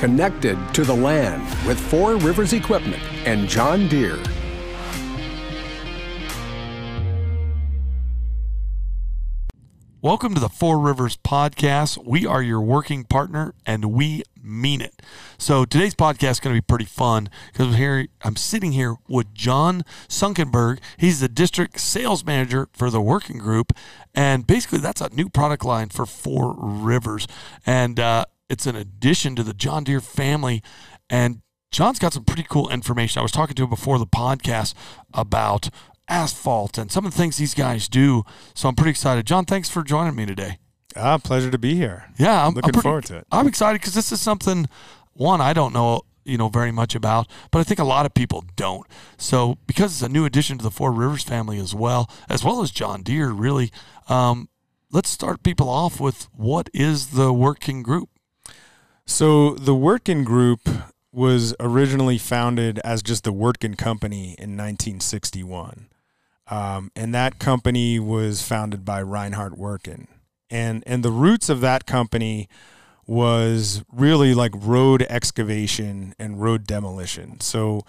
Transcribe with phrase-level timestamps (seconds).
[0.00, 4.18] connected to the land with Four Rivers Equipment and John Deere.
[10.00, 12.02] Welcome to the Four Rivers Podcast.
[12.02, 15.02] We are your working partner and we mean it.
[15.36, 18.96] So today's podcast is going to be pretty fun because I'm here I'm sitting here
[19.06, 20.78] with John Sunkenberg.
[20.96, 23.74] He's the district sales manager for the working group
[24.14, 27.26] and basically that's a new product line for Four Rivers
[27.66, 30.62] and uh, it's an addition to the John Deere family
[31.08, 31.40] and
[31.70, 33.20] John's got some pretty cool information.
[33.20, 34.74] I was talking to him before the podcast
[35.14, 35.70] about
[36.08, 38.24] asphalt and some of the things these guys do.
[38.54, 39.24] So I'm pretty excited.
[39.24, 40.58] John, thanks for joining me today.
[40.96, 42.06] Ah, pleasure to be here.
[42.18, 43.26] Yeah, I'm looking I'm pretty, forward to it.
[43.30, 44.68] I'm excited because this is something
[45.12, 48.14] one I don't know you know very much about, but I think a lot of
[48.14, 48.86] people don't.
[49.16, 52.62] So because it's a new addition to the Four Rivers family as well, as well
[52.62, 53.70] as John Deere, really.
[54.08, 54.48] Um,
[54.90, 58.10] let's start people off with what is the working group.
[59.10, 60.68] So the Wirtgen Group
[61.12, 65.88] was originally founded as just the Wirtgen Company in 1961.
[66.46, 70.06] Um, and that company was founded by Reinhard Wirtgen.
[70.48, 72.48] And, and the roots of that company
[73.04, 77.40] was really like road excavation and road demolition.
[77.40, 77.82] So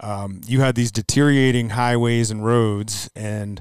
[0.00, 3.60] um, you had these deteriorating highways and roads, and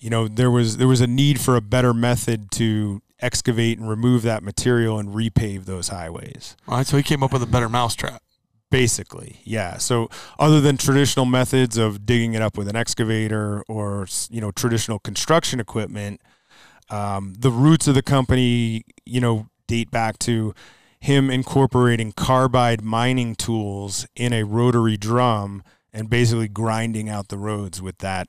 [0.00, 3.88] you know there was there was a need for a better method to excavate and
[3.88, 6.56] remove that material and repave those highways.
[6.66, 8.22] All right, so he came up with a better mousetrap.
[8.70, 9.78] Basically, yeah.
[9.78, 14.52] So other than traditional methods of digging it up with an excavator or you know
[14.52, 16.20] traditional construction equipment,
[16.88, 20.54] um, the roots of the company you know date back to
[21.00, 27.80] him incorporating carbide mining tools in a rotary drum and basically grinding out the roads
[27.80, 28.28] with that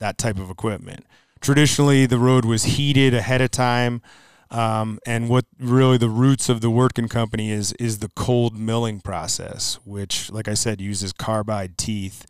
[0.00, 1.04] that type of equipment.
[1.40, 4.02] Traditionally, the road was heated ahead of time.
[4.50, 9.00] Um, and what really the roots of the Wirtgen company is is the cold milling
[9.00, 12.26] process, which, like I said, uses carbide teeth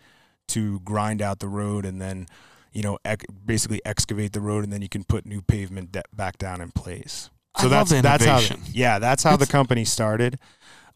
[0.49, 2.27] to grind out the road and then,
[2.73, 6.03] you know, ec- basically excavate the road, and then you can put new pavement de-
[6.13, 7.31] back down in place.
[7.55, 10.39] I that's that's how yeah that's how the company started,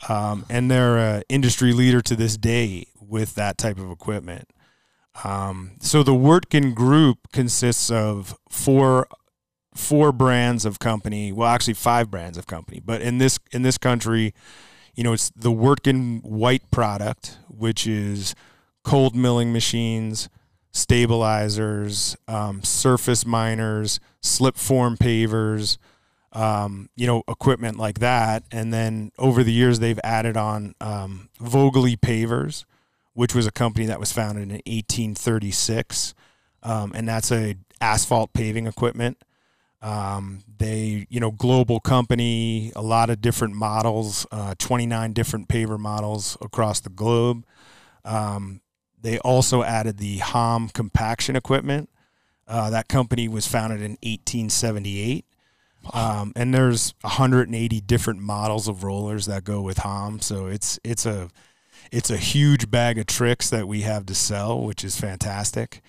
[0.08, 4.48] um, and they're a industry leader to this day with that type of equipment.
[5.24, 9.06] Um, so the Wirtgen Group consists of four
[9.74, 11.32] four brands of company.
[11.32, 14.34] Well, actually five brands of company, but in this in this country,
[14.94, 18.34] you know, it's the Wirtgen White product, which is
[18.82, 20.28] cold milling machines,
[20.72, 25.78] stabilizers, um, surface miners, slip form pavers,
[26.32, 28.44] um, you know, equipment like that.
[28.50, 32.64] And then over the years, they've added on um, Vögele Pavers,
[33.14, 36.14] which was a company that was founded in 1836,
[36.62, 39.18] um, and that's a asphalt paving equipment.
[39.82, 45.78] Um, they, you know, global company, a lot of different models, uh, 29 different paver
[45.78, 47.44] models across the globe.
[48.04, 48.60] Um,
[49.00, 51.90] they also added the Hamm compaction equipment.
[52.46, 55.24] Uh, that company was founded in 1878.
[55.92, 60.20] Um, and there's 180 different models of rollers that go with Hamm.
[60.20, 61.28] So it's it's a
[61.90, 65.82] it's a huge bag of tricks that we have to sell, which is fantastic.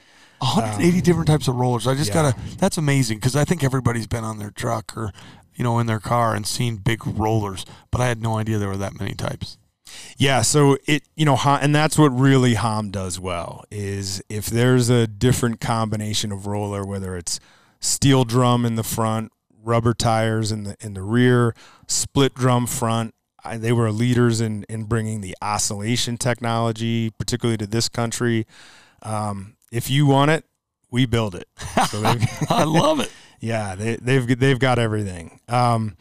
[0.44, 1.88] 180 different types of rollers.
[1.88, 2.32] I just yeah.
[2.32, 2.40] gotta.
[2.58, 5.12] That's amazing because I think everybody's been on their truck or,
[5.56, 8.70] you know, in their car and seen big rollers, but I had no idea there
[8.70, 9.58] were that many types.
[10.18, 14.90] Yeah, so it you know, and that's what really Hamm does well is if there's
[14.90, 17.40] a different combination of roller, whether it's
[17.80, 19.32] steel drum in the front,
[19.62, 21.56] rubber tires in the in the rear,
[21.88, 23.14] split drum front.
[23.46, 28.46] I, they were leaders in in bringing the oscillation technology, particularly to this country.
[29.02, 30.46] Um, if you want it,
[30.92, 31.48] we build it.
[31.90, 32.02] So
[32.50, 33.12] I love it.
[33.40, 35.40] yeah, they, they've they've got everything.
[35.50, 35.98] Um,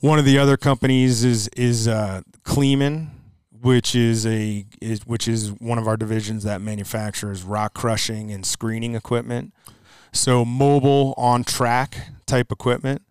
[0.00, 3.08] one of the other companies is is uh, Kleemann,
[3.60, 8.46] which is a is which is one of our divisions that manufactures rock crushing and
[8.46, 9.52] screening equipment.
[10.12, 13.02] So mobile on track type equipment,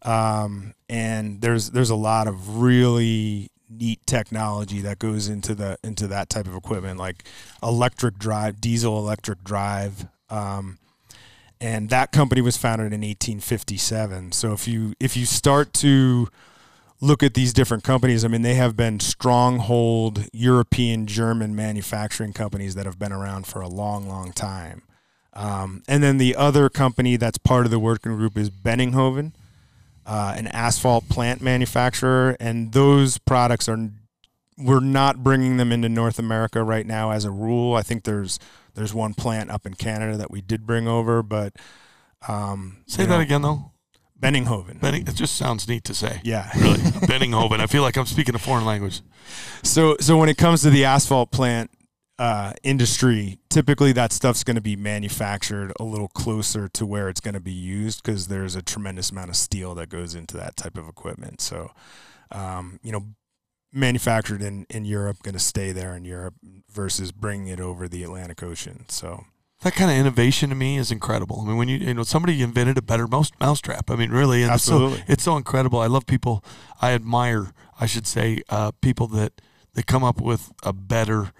[0.00, 6.06] um, and there's there's a lot of really neat technology that goes into the into
[6.08, 7.24] that type of equipment, like
[7.62, 10.06] electric drive, diesel electric drive.
[10.30, 10.78] Um,
[11.60, 14.32] and that company was founded in 1857.
[14.32, 16.28] So if you if you start to
[17.00, 22.74] look at these different companies, I mean they have been stronghold European German manufacturing companies
[22.74, 24.82] that have been around for a long, long time.
[25.34, 29.32] Um, and then the other company that's part of the working group is Benninghoven,
[30.06, 33.90] uh, an asphalt plant manufacturer, and those products are
[34.58, 37.74] we're not bringing them into North America right now as a rule.
[37.74, 38.38] I think there's
[38.74, 41.54] there's one plant up in Canada that we did bring over, but
[42.28, 43.72] um, Say that know, again though.
[44.20, 44.80] Benninghoven.
[44.80, 46.20] Benning, it just sounds neat to say.
[46.22, 46.48] Yeah.
[46.56, 46.78] Really.
[46.78, 47.58] Benninghoven.
[47.58, 49.00] I feel like I'm speaking a foreign language.
[49.64, 51.70] So so when it comes to the asphalt plant
[52.18, 57.20] uh, industry, typically that stuff's going to be manufactured a little closer to where it's
[57.20, 60.56] going to be used because there's a tremendous amount of steel that goes into that
[60.56, 61.40] type of equipment.
[61.40, 61.70] So,
[62.30, 63.06] um, you know,
[63.72, 66.34] manufactured in in Europe, going to stay there in Europe
[66.70, 68.84] versus bringing it over the Atlantic Ocean.
[68.88, 69.24] So.
[69.62, 71.40] That kind of innovation to me is incredible.
[71.40, 73.92] I mean, when you you know somebody invented a better mouse mousetrap.
[73.92, 74.98] I mean, really, and Absolutely.
[74.98, 75.78] It's so, it's so incredible.
[75.78, 76.44] I love people.
[76.80, 79.40] I admire, I should say, uh, people that
[79.74, 81.32] that come up with a better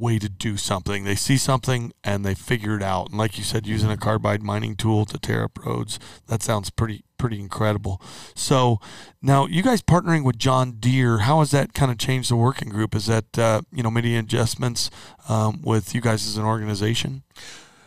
[0.00, 1.04] way to do something.
[1.04, 3.10] They see something and they figure it out.
[3.10, 6.70] And like you said, using a carbide mining tool to tear up roads, that sounds
[6.70, 8.00] pretty pretty incredible.
[8.34, 8.80] So
[9.20, 12.70] now you guys partnering with John Deere, how has that kind of changed the working
[12.70, 12.94] group?
[12.94, 14.90] Is that uh, you know many adjustments
[15.28, 17.22] um, with you guys as an organization?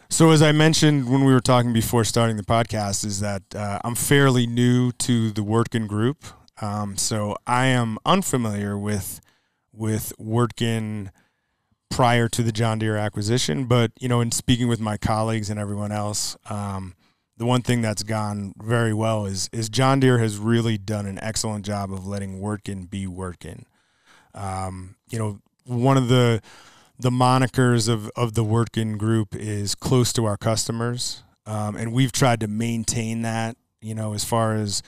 [0.09, 3.79] So as I mentioned when we were talking before starting the podcast, is that uh,
[3.83, 6.23] I'm fairly new to the Wirtgen group.
[6.61, 9.19] Um, so I am unfamiliar with
[9.73, 11.09] with Wirtgen
[11.93, 13.65] prior to the John Deere acquisition.
[13.65, 16.95] But you know, in speaking with my colleagues and everyone else, um,
[17.37, 21.19] the one thing that's gone very well is is John Deere has really done an
[21.21, 23.63] excellent job of letting Wirtgen be Wirtgen.
[24.33, 26.41] Um, you know, one of the
[26.99, 31.23] the monikers of, of the Wirtgen group is close to our customers.
[31.45, 34.81] Um, and we've tried to maintain that, you know, as far as,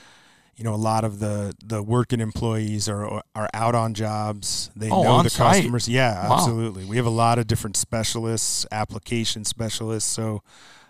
[0.56, 4.70] you know, a lot of the, the Wirtgen employees are, are out on jobs.
[4.74, 5.56] They Oh, know the site.
[5.56, 5.88] customers.
[5.88, 6.36] Yeah, Wow.
[6.36, 6.84] absolutely.
[6.86, 10.10] We have a lot of different specialists, application specialists.
[10.10, 10.42] So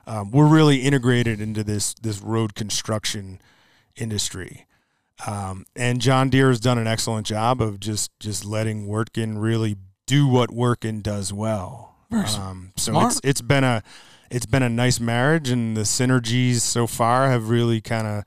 [0.06, 3.40] um, we're really integrated into this, this road construction
[3.96, 4.66] industry.
[5.26, 9.76] Um, and John Deere has done an excellent job of just, just letting Wirtgen really
[10.06, 11.96] do what Wirtgen does well.
[12.12, 13.12] Um, so smart.
[13.12, 13.82] it's it's been a
[14.30, 18.24] it's been a nice marriage, and the synergies so far have really kind of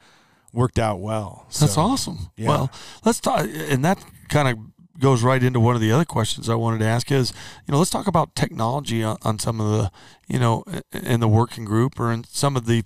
[0.54, 1.46] worked out well.
[1.60, 2.30] That's So, awesome.
[2.36, 2.48] yeah.
[2.48, 2.72] Well,
[3.06, 4.58] let's talk, and that kind of
[5.00, 7.32] goes right into one of the other questions I wanted to ask is,
[7.66, 9.92] you know, let's talk about technology on, on some of the,
[10.28, 12.84] you know, in the working group or in some of the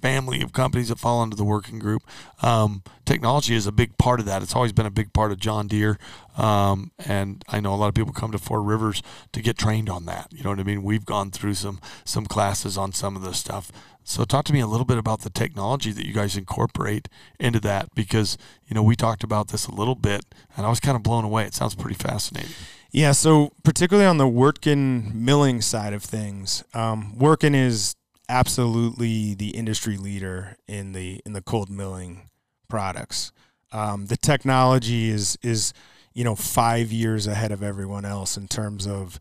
[0.00, 2.02] family of companies that fall under the working group.
[2.42, 4.42] Um, technology is a big part of that.
[4.42, 5.98] It's always been a big part of John Deere.
[6.36, 9.02] Um, and I know a lot of people come to Four Rivers
[9.32, 10.28] to get trained on that.
[10.30, 10.84] You know what I mean?
[10.84, 13.72] We've gone through some, some classes on some of this stuff.
[14.08, 17.08] So talk to me a little bit about the technology that you guys incorporate
[17.38, 20.24] into that because, you know, we talked about this a little bit
[20.56, 21.44] and I was kind of blown away.
[21.44, 22.52] It sounds pretty fascinating.
[22.90, 27.96] Yeah, so particularly on the Wirtgen milling side of things, um, Wirtgen is
[28.30, 32.30] absolutely the industry leader in the in the cold milling
[32.66, 33.30] products.
[33.72, 35.74] Um, the technology is is
[36.14, 39.20] you know five years ahead of everyone else in terms of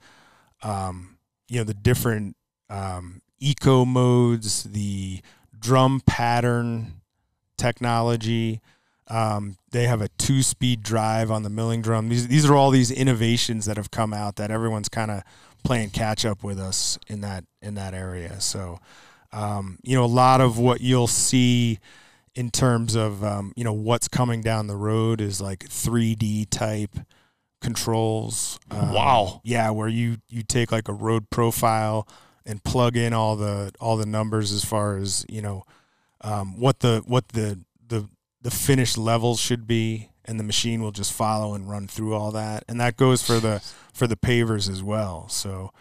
[0.64, 1.18] um,
[1.50, 2.38] you know the different
[2.70, 5.22] um, eco modes, the
[5.58, 7.02] drum pattern
[7.58, 8.62] technology.
[9.10, 12.10] Um, they have a two-speed drive on the milling drum.
[12.10, 15.24] These these are all these innovations that have come out that everyone's kind of
[15.64, 18.40] playing catch up with us in that in that area.
[18.42, 18.80] So,
[19.32, 21.80] um, you know, a lot of what you'll see
[22.36, 26.98] in terms of um, you know what's coming down the road is like 3D type
[27.62, 28.60] controls.
[28.70, 29.42] Um, Wow.
[29.44, 32.08] Yeah, where you you take like a road profile
[32.48, 35.64] and plug in all the all the numbers as far as you know
[36.22, 38.08] um, what the what the the
[38.42, 42.32] the finished levels should be, and the machine will just follow and run through all
[42.32, 43.62] that, and that goes for the
[43.94, 45.28] for the pavers as well.
[45.30, 45.72] So.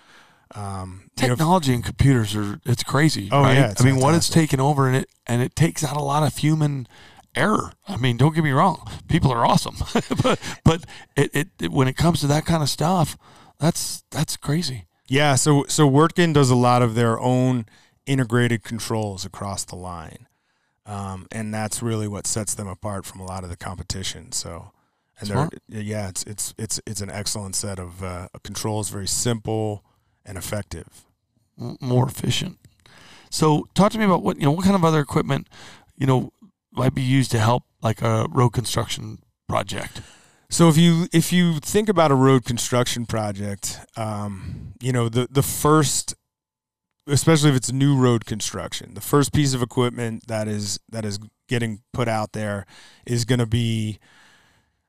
[0.55, 3.29] Um, you know, Technology and computers are it's crazy.
[3.33, 3.55] Oh, right?
[3.55, 6.23] yeah, I mean what it's taken over and it and it takes out a lot
[6.23, 6.87] of human
[7.35, 7.73] error.
[7.89, 8.89] I mean, don't get me wrong.
[9.09, 9.75] People are awesome.
[10.23, 10.85] but but
[11.17, 13.19] it, it, it when it comes to that kind of stuff,
[13.59, 14.87] that's that's crazy.
[15.09, 17.67] Yeah, so so Wirtgen does a lot of their own
[18.07, 20.27] integrated controls across the line,
[20.85, 24.33] um, and that's really what sets them apart from a lot of the competition.
[24.33, 24.73] So,
[25.21, 25.55] and they're Smart.
[25.69, 29.85] yeah, it's it's it's it's an excellent set of uh, controls, very simple
[30.25, 31.05] and effective.
[31.81, 32.59] more efficient.
[33.31, 34.53] So, talk to me about what you know.
[34.53, 35.49] What kind of other equipment,
[35.97, 36.33] you know,
[36.73, 40.01] might be used to help like a road construction project?
[40.49, 45.27] So if you if you think about a road construction project, um, you know the
[45.31, 46.15] the first,
[47.07, 51.19] especially if it's new road construction, the first piece of equipment that is that is
[51.49, 52.65] getting put out there
[53.07, 53.99] is going to be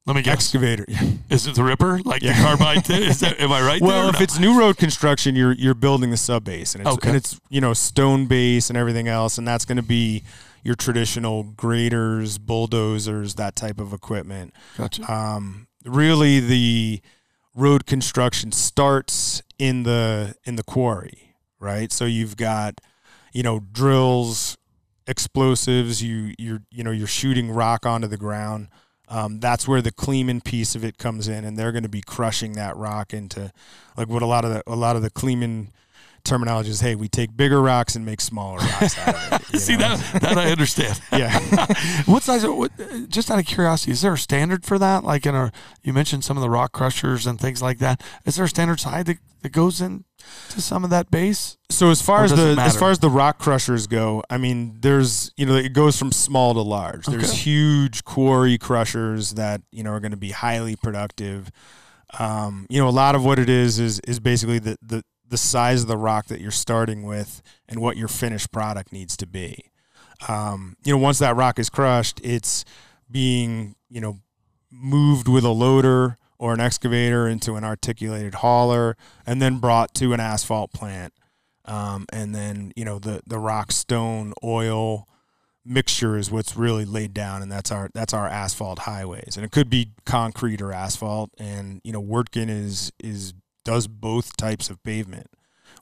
[0.05, 0.33] Let me guess.
[0.35, 0.85] excavator.
[1.29, 2.33] Is it the Ripper, like Yeah.
[2.35, 2.85] the carbide?
[2.85, 3.79] t- Is that, am I right?
[3.81, 4.21] well, if no?
[4.23, 7.09] it's new road construction, you're you're building the sub base and it's Okay.
[7.09, 10.23] and it's you know stone base and everything else, and that's going to be
[10.67, 14.53] your traditional graders, bulldozers, that type of equipment.
[14.77, 15.11] gotcha.
[15.11, 17.01] um, really the
[17.55, 22.79] road construction starts in the in the quarry right so you've got
[23.33, 24.57] you know drills
[25.07, 26.03] explosives.
[26.03, 28.67] You you're you know you're shooting rock onto the ground.
[29.09, 32.01] Um, that's where the Kleemann piece of it comes in, and they're going to be
[32.01, 33.51] crushing that rock into
[33.95, 35.69] like what a lot of the a lot of the Kleemann
[36.27, 36.81] terminology is.
[36.81, 39.41] Hey, we take bigger rocks and make smaller rocks out of it.
[39.53, 39.95] you See know?
[39.95, 41.01] that that I understand.
[41.11, 41.39] Yeah.
[42.05, 42.45] what size?
[42.45, 42.71] What,
[43.09, 45.03] just out of curiosity, is there a standard for that?
[45.03, 45.51] Like in our,
[45.83, 48.03] you mentioned some of the rock crushers and things like that.
[48.25, 50.03] Is there a standard size that, that goes in
[50.49, 51.57] to some of that base?
[51.69, 55.31] So as far as the as far as the rock crushers go, I mean, there's
[55.37, 57.05] you know it goes from small to large.
[57.05, 57.37] There's Okay.
[57.37, 61.51] huge quarry crushers that you know are going to be highly productive.
[62.19, 65.37] Um, you know, a lot of what it is is is basically the the the
[65.37, 69.27] size of the rock that you're starting with and what your finished product needs to
[69.27, 69.71] be.
[70.27, 72.65] Um, you know, once that rock is crushed, it's
[73.09, 74.19] being you know
[74.71, 80.13] moved with a loader or an excavator into an articulated hauler and then brought to
[80.13, 81.13] an asphalt plant
[81.65, 85.07] um, and then you know the the rock stone oil
[85.65, 89.51] mixture is what's really laid down and that's our that's our asphalt highways and it
[89.51, 93.33] could be concrete or asphalt and you know Wirtgen is is
[93.67, 95.29] does both types of pavement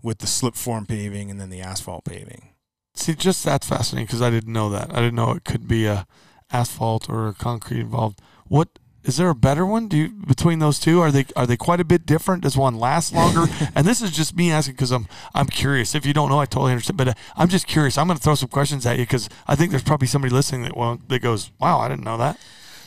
[0.01, 2.49] with the slip form paving and then the asphalt paving
[2.95, 4.89] See, just that's fascinating because I didn't know that.
[4.91, 6.07] I didn't know it could be a
[6.51, 8.21] asphalt or a concrete involved.
[8.47, 9.89] What is there a better one?
[9.89, 12.43] Do you between those two are they are they quite a bit different?
[12.43, 13.45] Does one last longer?
[13.75, 15.93] and this is just me asking because I'm I'm curious.
[15.93, 16.97] If you don't know, I totally understand.
[16.97, 17.97] But uh, I'm just curious.
[17.97, 20.63] I'm going to throw some questions at you because I think there's probably somebody listening
[20.63, 22.39] that well that goes, "Wow, I didn't know that."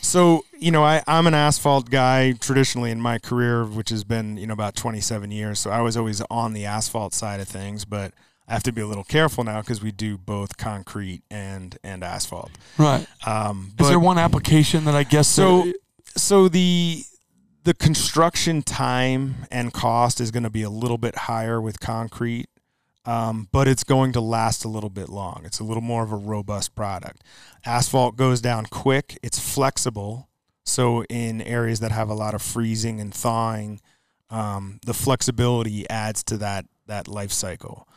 [0.08, 4.38] So, you know, I, I'm an asphalt guy traditionally in my career, which has been,
[4.38, 5.58] you know, about 27 years.
[5.58, 8.12] So I was always on the asphalt side of things, but
[8.48, 12.02] I have to be a little careful now because we do both concrete and, and
[12.02, 12.50] asphalt.
[12.78, 13.06] Right.
[13.26, 15.74] Um, Is there one application that I guess So, that-
[16.16, 17.04] so the
[17.64, 22.46] the construction time and cost is going to be a little bit higher with concrete,
[23.08, 25.40] um, but it's going to last a little bit long.
[25.46, 27.24] It's a little more of a robust product.
[27.64, 29.18] Asphalt goes down quick.
[29.22, 30.28] It's flexible,
[30.66, 33.80] so in areas that have a lot of freezing and thawing,
[34.28, 37.88] um, the flexibility adds to that that life cycle.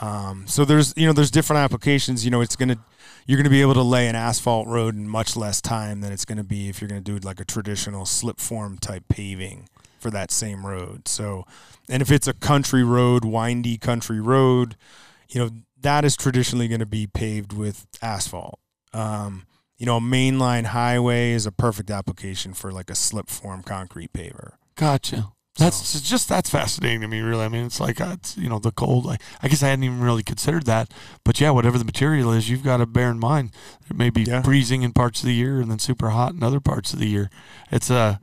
[0.00, 2.24] Um, so there's you know there's different applications.
[2.24, 2.78] You know it's gonna
[3.26, 6.24] you're gonna be able to lay an asphalt road in much less time than it's
[6.24, 9.68] gonna be if you're gonna do like a traditional slip form type paving
[10.06, 11.08] for that same road.
[11.08, 11.44] So,
[11.88, 14.76] and if it's a country road, windy country road,
[15.28, 18.60] you know that is traditionally going to be paved with asphalt.
[18.92, 19.46] Um,
[19.76, 24.12] you know, a mainline highway is a perfect application for like a slip form concrete
[24.12, 24.52] paver.
[24.76, 25.32] Gotcha.
[25.58, 27.44] That's just that's fascinating to me, really.
[27.44, 29.06] I mean, it's like uh, it's, you know the cold.
[29.08, 30.92] I, I guess I hadn't even really considered that,
[31.24, 33.50] but yeah, whatever the material is, you've got to bear in mind
[33.90, 34.42] it may be Yeah.
[34.42, 37.08] freezing in parts of the year and then super hot in other parts of the
[37.08, 37.30] year.
[37.72, 38.18] It's uh,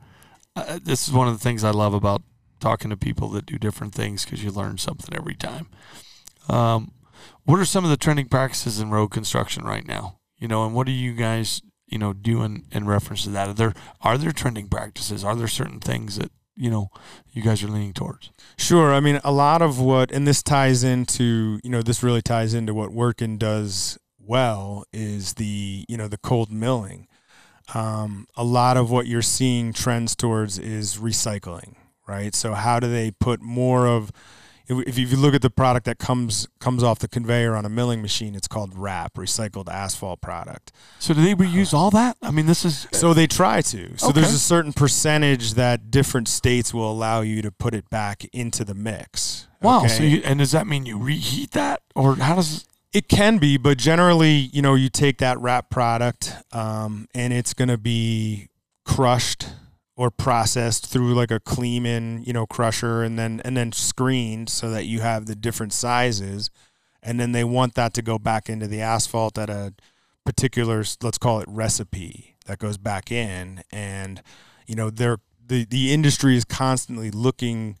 [0.56, 2.22] uh this is one of the things I love about
[2.60, 5.68] talking to people that do different things because you learn something every time.
[6.48, 6.92] Um,
[7.44, 10.18] what are some of the trending practices in road construction right now?
[10.38, 13.48] You know, and what are you guys you know doing in reference to that?
[13.48, 15.24] Are there are there trending practices?
[15.24, 16.88] Are there certain things that you know
[17.32, 18.30] you guys are leaning towards?
[18.56, 18.94] Sure.
[18.94, 22.54] I mean, a lot of what, and this ties into, you know, this really ties
[22.54, 27.08] into what Wirtgen does well is the, you know, the cold milling.
[27.72, 32.34] Um, a lot of what you're seeing trends towards is recycling, right?
[32.34, 34.10] So how do they put more of,
[34.66, 37.68] if if you look at the product that comes comes off the conveyor on a
[37.68, 40.72] milling machine, it's called RAP, recycled asphalt product.
[40.98, 42.16] So do they reuse all that?
[42.22, 43.96] I mean, this is So they try to.
[43.98, 48.24] So there's a certain percentage that different states will allow you to put it back
[48.32, 49.48] into the mix.
[49.60, 49.80] wow.
[49.80, 49.88] okay?
[49.88, 52.66] So you, and does that mean you reheat that, or how does?
[52.94, 57.52] It can be, but generally, you know, you take that RAP product um, and it's
[57.52, 58.46] going to be
[58.84, 59.48] crushed
[59.96, 64.70] or processed through like a Kleemann, you know, crusher and then and then screened so
[64.70, 66.52] that you have the different sizes.
[67.02, 69.74] And then they want that to go back into the asphalt at a
[70.24, 73.64] particular let's call it recipe that goes back in.
[73.72, 74.22] And
[74.68, 77.76] you know they're the the industry is constantly looking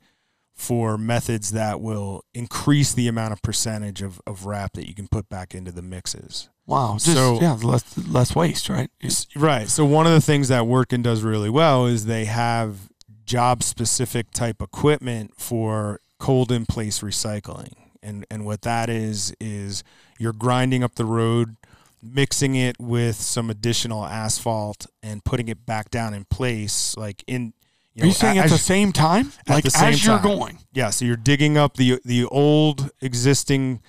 [0.54, 5.08] for methods that will increase the amount of percentage of, of RAP that you can
[5.08, 6.48] put back into the mixes.
[6.66, 6.94] Wow.
[6.94, 8.90] Just, So- yeah, less less waste, right?
[9.36, 9.68] Right.
[9.68, 12.88] So one of the things that Wirtgen does really well is they have
[13.26, 17.72] job specific type equipment for cold in place recycling.
[18.02, 19.82] And and what that is is
[20.18, 21.56] you're grinding up the road,
[22.02, 27.52] mixing it with some additional asphalt and putting it back down in place like in
[27.94, 30.26] you Are you saying at the same time, at like the same as you're time.
[30.26, 33.80] going Yeah, so you're digging up the the old existing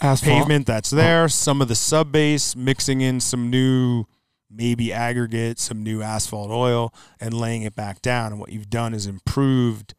[0.00, 0.38] asphalt?
[0.38, 0.96] pavement that's oh.
[0.96, 4.06] there, some of the sub base, mixing in some new
[4.50, 8.32] maybe aggregate, some new asphalt oil, and laying it back down.
[8.32, 9.94] And what you've done is improved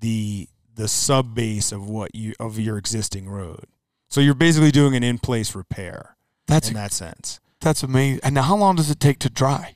[0.00, 3.64] the the sub base of what you of your existing road.
[4.08, 6.16] So you're basically doing an in place repair.
[6.46, 7.40] That's in that sense.
[7.60, 8.20] that's amazing.
[8.22, 9.74] And now, how long does it take to dry?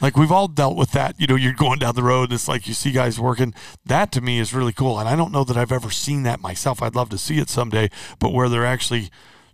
[0.00, 1.20] Like we've all dealt with that.
[1.20, 3.54] You know, you're going down the road, and it's like you see guys working.
[3.84, 6.40] That to me is really cool, and I don't know that I've ever seen that
[6.40, 6.82] myself.
[6.82, 9.10] I'd love to see it someday, but where they're actually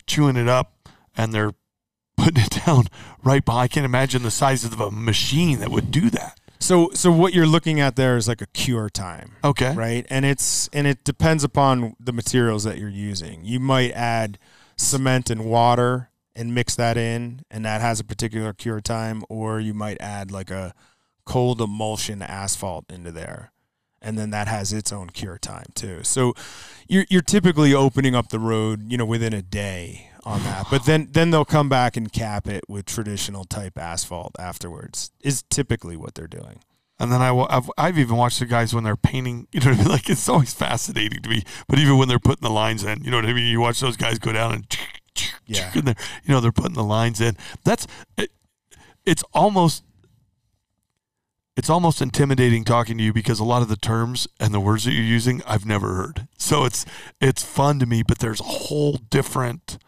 [0.07, 1.53] chewing it up and they're
[2.17, 2.85] putting it down
[3.23, 3.65] right behind.
[3.65, 6.39] I can't imagine the size of a machine that would do that.
[6.61, 9.33] So so what you're looking at there is like a cure time.
[9.43, 9.75] Okay.
[9.75, 10.07] Right?
[10.09, 13.45] And it's and it depends upon the materials that you're using.
[13.45, 14.39] You might add
[14.77, 19.61] cement and water and mix that in and that has a particular cure time or
[19.61, 20.75] you might add like a
[21.25, 23.53] cold emulsion asphalt into there
[24.05, 26.01] and then that has its own cure time too.
[26.03, 26.35] So
[26.87, 30.67] you're you're typically opening up the road, you know, within a day on that.
[30.71, 35.11] But then then they'll come back and cap it with traditional type asphalt afterwards.
[35.23, 36.61] Is typically what they're doing.
[37.01, 39.49] And then I, I've, I've even watched the guys when they're painting.
[39.53, 39.89] You know what I mean?
[39.89, 41.43] Like it's always fascinating to me.
[41.67, 43.47] But even when they're putting the lines in, you know what I mean?
[43.47, 44.79] You watch those guys go down and,
[45.47, 45.71] Yeah.
[45.75, 45.95] you
[46.29, 47.37] know, they're putting the lines in.
[47.65, 48.31] That's it,
[49.05, 49.85] it's almost
[51.57, 54.85] it's almost intimidating talking to you because a lot of the terms and the words
[54.85, 56.27] that you're using I've never heard.
[56.39, 56.85] So it's
[57.21, 59.79] it's fun to me, but there's a whole different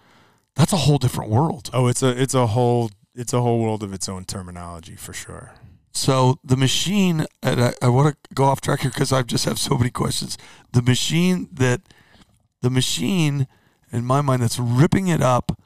[0.55, 1.71] that's a whole different world.
[1.73, 5.13] Oh, it's a it's a whole it's a whole world of its own terminology for
[5.13, 5.55] sure.
[5.97, 9.47] So the machine, and I, I want to go off track here because I just
[9.47, 10.37] have so many questions.
[10.73, 11.81] The machine that,
[12.61, 13.47] the machine,
[13.97, 15.59] in my mind, that's ripping it up,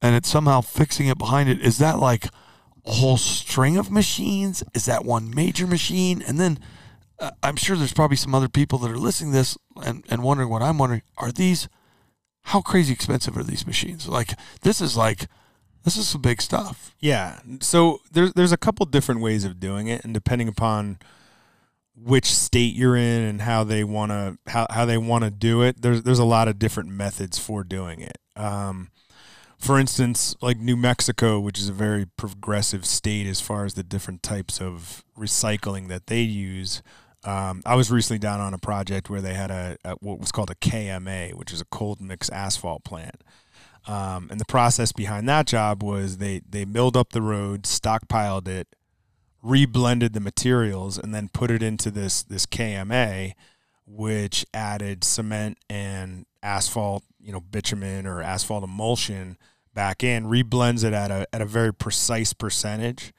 [0.00, 1.60] and it's somehow fixing it behind it.
[1.60, 2.26] Is that like
[2.84, 4.64] a whole string of machines?
[4.74, 6.22] Is that one major machine?
[6.26, 6.58] And then
[7.18, 10.22] uh, I'm sure there's probably some other people that are listening to this and, and
[10.22, 11.02] wondering what I'm wondering.
[11.18, 11.68] Are these,
[12.42, 14.08] how crazy expensive are these machines?
[14.08, 15.28] Like this is like,
[15.84, 16.94] this is some big stuff.
[17.00, 17.40] Yeah.
[17.60, 20.98] So there's there's a couple different ways of doing it, and depending upon
[21.94, 25.62] which state you're in and how they want to how, how they want to do
[25.62, 28.18] it, there's there's a lot of different methods for doing it.
[28.36, 28.90] Um,
[29.58, 33.84] for instance, like New Mexico, which is a very progressive state as far as the
[33.84, 36.82] different types of recycling that they use.
[37.24, 40.32] Um, I was recently down on a project where they had a, a what was
[40.32, 43.22] called a KMA, which is a cold mix asphalt plant.
[43.86, 48.48] Um, and the process behind that job was they they milled up the road, stockpiled
[48.48, 48.66] it,
[49.42, 53.34] reblended the materials, and then put it into this this KMA,
[53.86, 59.36] which added cement and asphalt, you know, bitumen or asphalt emulsion
[59.74, 63.12] back in, reblends it at a at a very precise percentage,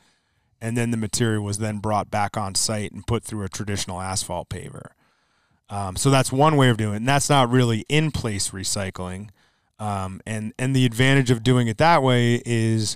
[0.62, 4.02] and then the material was then brought back on site and put through a traditional
[4.02, 4.92] asphalt paver.
[5.70, 9.30] Um, so that's one way of doing it, and that's not really in place recycling.
[9.80, 12.96] Um, and and the advantage of doing it that way is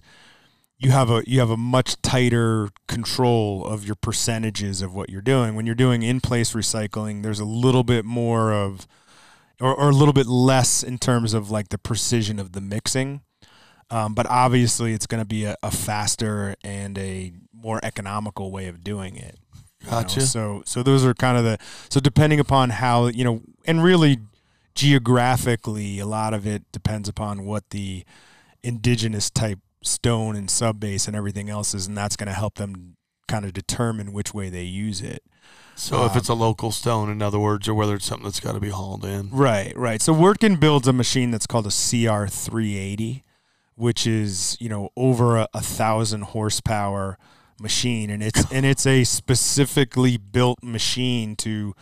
[0.80, 5.22] you have a you have a much tighter control of your percentages of what you're
[5.22, 5.56] doing.
[5.56, 8.88] When you're doing in place recycling, there's a little bit more of
[9.60, 13.22] or, or a little bit less in terms of like the precision of the mixing.
[13.90, 18.68] Um, but obviously, it's going to be a, a faster and a more economical way
[18.68, 19.40] of doing it.
[19.80, 19.92] you know?
[19.92, 20.22] Gotcha.
[20.22, 21.58] So so those are kind of the
[21.90, 24.20] so depending upon how you know and really
[24.76, 28.04] geographically a lot of it depends upon what the
[28.62, 32.56] indigenous type stone and sub base and everything else is and that's going to help
[32.56, 32.96] them
[33.28, 35.24] kind of determine which way they use it.
[35.76, 38.40] So if um, it's a local stone, in other words, or whether it's something that's
[38.40, 39.30] got to be hauled in.
[39.30, 40.02] Right, right.
[40.02, 43.22] So Wirtgen builds a machine that's called a CR380,
[43.76, 47.20] which is you know over a, a thousand horsepower
[47.62, 51.76] machine, and it's and it's a specifically built machine to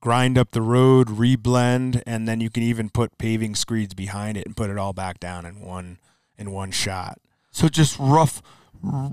[0.00, 4.46] grind up the road, reblend, and then you can even put paving screeds behind it
[4.46, 5.98] and put it all back down in one
[6.38, 7.18] in one shot.
[7.54, 8.42] So just rough,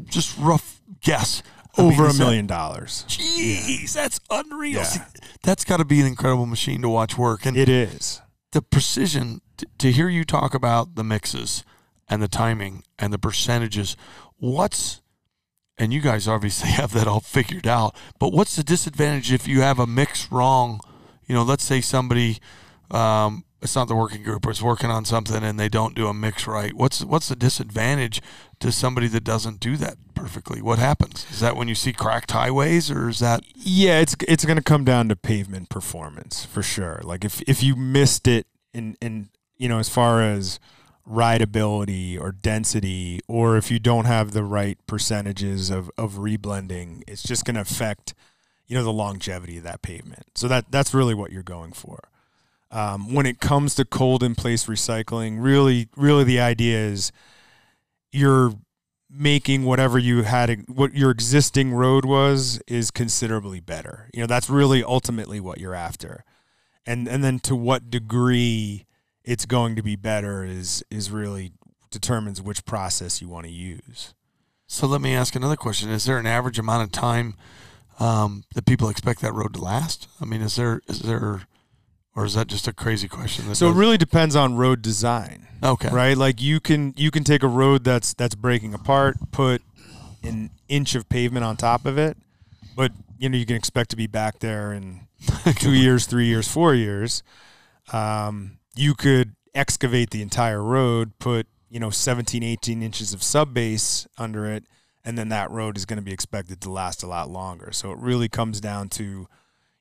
[0.06, 1.43] just rough guess.
[1.77, 3.06] I Over mean, a million dollars.
[3.08, 4.80] Jeez, that's unreal.
[4.80, 4.84] Yeah.
[4.84, 4.99] See,
[5.43, 7.45] that's got to be an incredible machine to watch work.
[7.45, 8.21] And It is.
[8.51, 11.63] the precision t- to hear you talk about the mixes
[12.10, 13.95] and the timing and the percentages.
[14.38, 15.01] What's
[15.77, 17.95] and you guys obviously have that all figured out.
[18.19, 20.82] But what's the disadvantage if you have a mix wrong?
[21.27, 22.39] You know, let's say somebody,
[22.89, 26.08] um, it's not the working group, or it's working on something and they don't do
[26.08, 26.74] a mix right.
[26.74, 28.21] What's what's the disadvantage
[28.60, 30.62] to somebody that doesn't do that perfectly?
[30.62, 31.26] What happens?
[31.32, 34.63] Is that when you see cracked highways, or is that Yeah, it's it's going to
[34.63, 37.02] come down to pavement performance for sure.
[37.04, 40.60] Like if if you missed it in in you know as far as
[41.08, 47.24] rideability or density, or if you don't have the right percentages of of reblending, it's
[47.24, 48.15] just going to affect
[48.67, 50.26] you know the longevity of that pavement.
[50.36, 52.00] So that that's really what you're going for.
[52.71, 57.12] Um, when it comes to cold in place recycling, really, really the idea is
[58.12, 58.53] you're
[59.10, 64.10] making whatever you had what your existing road was is considerably better.
[64.13, 66.23] You know, that's really ultimately what you're after.
[66.86, 68.86] And and then to what degree
[69.23, 71.51] it's going to be better is is really
[71.91, 74.13] determines which process you want to use.
[74.67, 77.36] So let me ask another question: Is there an average amount of time
[77.99, 80.07] um, that people expect that road to last?
[80.21, 81.41] I mean, is there is there,
[82.15, 83.54] or is that just a crazy question?
[83.56, 85.47] So it really depends on road design.
[85.63, 86.17] okay, right?
[86.17, 89.62] Like you can you can take a road that's that's breaking apart, put
[90.24, 92.17] an inch of pavement on top of it,
[92.76, 95.08] but you know you can expect to be back there in
[95.56, 97.24] two years, three years, four years.
[97.93, 103.54] Um, you could excavate the entire road, put you know 17, 18 inches of sub
[103.54, 104.65] base under it,
[105.06, 107.71] and then that road is going to be expected to last a lot longer.
[107.71, 109.28] So it really comes down to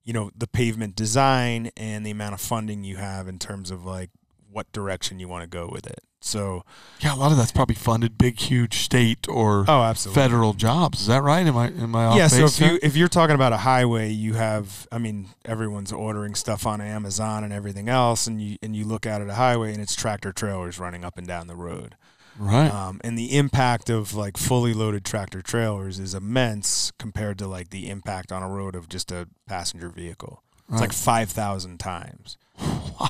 [0.04, 3.84] you know the pavement design and the amount of funding you have in terms of
[3.84, 4.10] like
[4.50, 6.00] what direction you want to go with it.
[6.22, 6.64] So
[7.00, 10.22] Yeah, a lot of that's probably funded big, huge state or oh, absolutely.
[10.22, 11.00] federal jobs.
[11.00, 11.46] Is that right?
[11.46, 12.72] Am I am I off yeah, so if there?
[12.72, 16.80] you if you're talking about a highway, you have I mean everyone's ordering stuff on
[16.80, 19.94] Amazon and everything else, and you and you look out at a highway and it's
[19.94, 21.96] tractor trailers running up and down the road,
[22.40, 22.70] right?
[22.70, 27.70] um, and the impact of like fully loaded tractor trailers is immense compared to like
[27.70, 30.42] the impact on a road of just a passenger vehicle.
[30.70, 32.36] It's like five thousand times.
[32.60, 33.08] wow.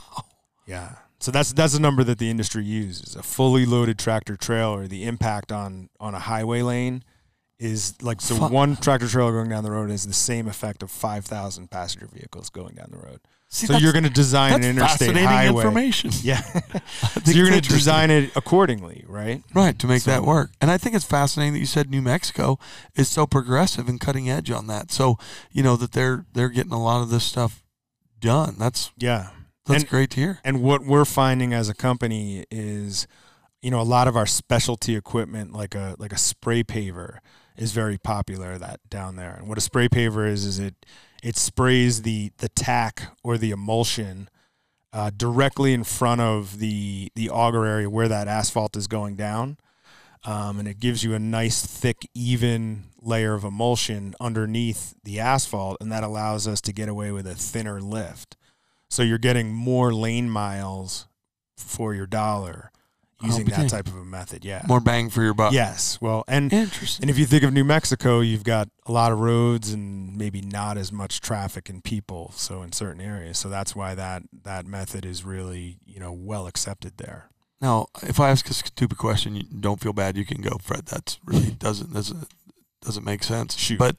[0.66, 0.96] Yeah.
[1.18, 3.14] So that's that's a number that the industry uses.
[3.14, 7.04] A fully loaded tractor trailer, the impact on on a highway lane
[7.58, 10.90] is like so one tractor trailer going down the road is the same effect of
[10.90, 13.20] 5,000 passenger vehicles going down the road.
[13.52, 15.56] See, so you're going to design an interstate fascinating highway.
[15.64, 16.10] information.
[16.22, 16.40] Yeah.
[17.24, 19.42] So you're going to design it accordingly, right?
[19.54, 20.52] Right, to make that work.
[20.60, 22.58] And I think it's fascinating that you said New Mexico
[22.94, 24.90] is so progressive and cutting edge on that.
[24.92, 25.18] So,
[25.50, 27.62] you know, that they're they're getting a lot of this stuff
[28.20, 28.54] done.
[28.58, 29.30] That's Yeah.
[29.66, 30.38] that's And- great to hear.
[30.44, 33.06] And what we're finding as a company is,
[33.62, 37.18] you know, a lot of our specialty equipment, like a like a spray paver,
[37.56, 39.34] is very popular that down there.
[39.34, 40.74] And what a spray paver is is it
[41.22, 44.28] it sprays the the tack or the emulsion
[44.92, 49.58] uh, directly in front of the the auger area where that asphalt is going down,
[50.24, 55.76] um, and it gives you a nice thick even layer of emulsion underneath the asphalt,
[55.80, 58.36] and that allows us to get away with a thinner lift.
[58.88, 61.06] So you're getting more lane miles
[61.56, 62.72] for your dollar
[63.22, 64.44] using that oh, type of a method.
[64.44, 64.62] Yeah.
[64.68, 65.52] More bang for your buck.
[65.52, 65.98] Yes.
[66.00, 67.04] Well, and Interesting.
[67.04, 70.40] and if you think of New Mexico, you've got a lot of roads and maybe
[70.40, 72.32] not as much traffic and people.
[72.34, 76.46] So in certain areas, so that's why that that method is really you know well
[76.46, 77.30] accepted there.
[77.60, 80.16] Now, if I ask a stupid question, you don't feel bad.
[80.16, 80.86] You can go, Fred.
[80.86, 82.28] That's really doesn't doesn't
[82.82, 83.56] doesn't make sense.
[83.58, 83.78] Shoot.
[83.78, 83.96] But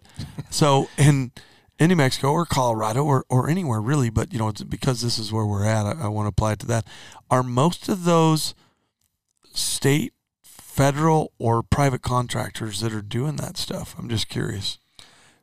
[0.49, 1.31] so in
[1.79, 5.17] in New Mexico or Colorado or, or anywhere really, but you know, it's because this
[5.17, 5.85] is where we're at.
[5.85, 6.85] I, I want to apply it to that.
[7.29, 8.53] Are most of those
[9.53, 13.95] state, federal, or private contractors that are doing that stuff?
[13.97, 14.77] I'm just curious.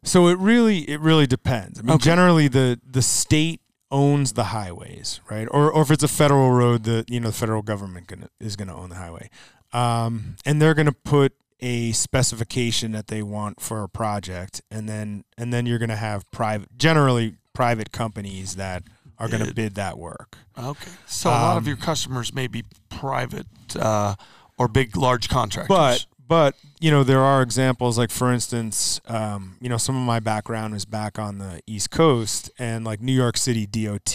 [0.05, 1.79] So it really it really depends.
[1.79, 2.05] I mean, Okay.
[2.05, 5.49] generally the the state owns the highways, right?
[5.51, 8.55] Or or if it's a federal road, the you know the federal government gonna, is
[8.57, 9.29] going to own the highway,
[9.73, 14.89] um, and they're going to put a specification that they want for a project, and
[14.89, 18.85] then and then you're going to have private, generally private companies that
[19.19, 19.75] are going to Bid.
[19.75, 20.39] that work.
[20.57, 20.91] Okay.
[21.07, 24.15] So a lot of Um, your customers may be private uh,
[24.59, 25.69] or big, large contractors.
[25.69, 30.03] But but you know there are examples like for instance, um, you know some of
[30.03, 34.15] my background is back on the East Coast and like New York City DOT,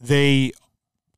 [0.00, 0.52] they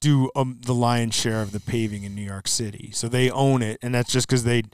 [0.01, 3.62] do um, the lion's share of the paving in New York City, so they own
[3.62, 4.64] it, and that's just because they.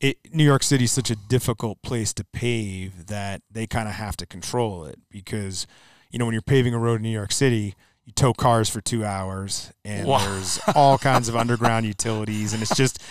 [0.00, 3.94] It, New York City is such a difficult place to pave that they kind of
[3.94, 5.66] have to control it because,
[6.10, 8.80] you know, when you're paving a road in New York City, you tow cars for
[8.80, 10.18] two hours and Wow.
[10.18, 13.02] there's all kinds of underground utilities, and it's just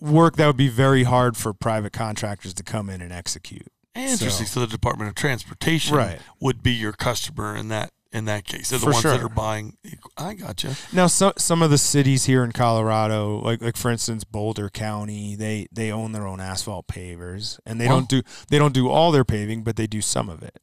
[0.00, 3.66] work that would be very hard for private contractors to come in and execute.
[3.94, 4.46] Interesting.
[4.46, 6.20] So, the Department of Transportation Right.
[6.40, 8.70] would be your customer in that in that case.
[8.70, 9.76] They're the For ones that are buying.
[10.16, 10.76] I gotcha.
[10.92, 15.34] Now, some some of the cities here in Colorado, like like for instance Boulder County,
[15.34, 19.10] they they own their own asphalt pavers, and they don't do they don't do all
[19.10, 20.58] their paving, but they do some of it.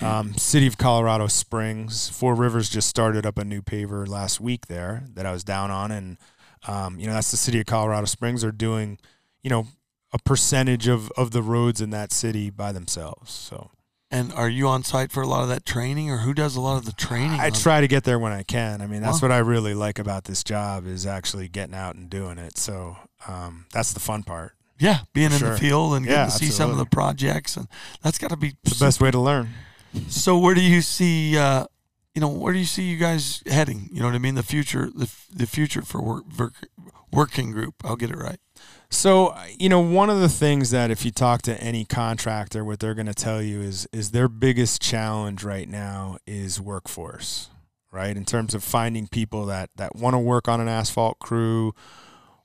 [0.00, 4.66] Um, City of Colorado Springs, Four Rivers just started up a new paver last week
[4.66, 6.18] there that I was down on, and
[6.66, 8.98] um, you know that's the City of Colorado Springs are doing,
[9.42, 9.66] you know,
[10.12, 13.32] a percentage of of the roads in that city by themselves.
[13.32, 13.70] So
[14.10, 16.60] And are you on site for a lot of that training, or who does a
[16.60, 17.40] lot of the training?
[17.40, 18.80] I try to get there when I can.
[18.80, 22.08] I mean, that's what I really like about this job is actually getting out and
[22.10, 22.58] doing it.
[22.58, 22.96] So
[23.28, 24.52] um, that's the fun part.
[24.78, 27.68] Yeah, being in the field and getting Yeah, to see some of the projects, and
[28.02, 29.50] that's got to be the best way to learn.
[30.08, 31.66] So where do you see, uh,
[32.14, 33.88] you know, where do you see you guys heading?
[33.92, 34.34] You know what I mean?
[34.34, 36.68] The future, the, the future for work, work,
[37.12, 37.74] working group.
[37.84, 38.38] I'll get it right.
[38.94, 42.78] So you know, one of the things that if you talk to any contractor, what
[42.78, 47.50] they're going to tell you is is their biggest challenge right now is workforce,
[47.90, 48.16] right?
[48.16, 51.74] In terms of finding people that that want to work on an asphalt crew,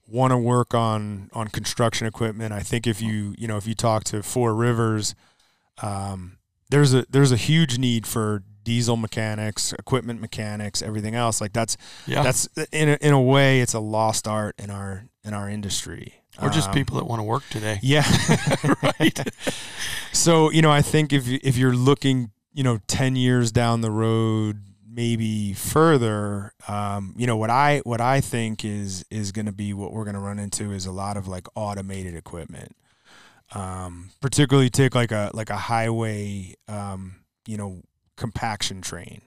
[0.08, 2.52] want to work on on construction equipment.
[2.52, 5.14] I think if you you know if you talk to Four Rivers,
[5.84, 6.39] um,
[6.70, 11.42] there's a there's a huge need for diesel mechanics, equipment mechanics, everything else.
[11.42, 12.22] Like that's Yeah.
[12.24, 16.14] that's in a, in a way it's a lost art in our in our industry.
[16.42, 17.80] or just Um, people that want to work today.
[17.84, 18.06] Yeah.
[19.00, 19.20] right.
[20.14, 23.92] So you know, I think if if you're looking, you know, ten years down the
[23.92, 29.52] road, maybe further, um, you know, what I what I think is is going to
[29.52, 32.76] be what we're going to run into is a lot of like automated equipment.
[33.54, 37.16] Um, particularly take like a like a highway, um,
[37.48, 37.82] you know,
[38.16, 39.22] compaction train.